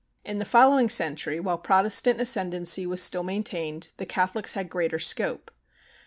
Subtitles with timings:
[0.25, 5.51] In the following century, while Protestant ascendancy was still maintained, the Catholics had greater scope.